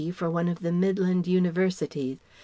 for 0.11 0.31
one 0.31 0.47
of 0.47 0.61
the 0.61 0.71
Midland 0.71 1.27
Universities. 1.27 2.17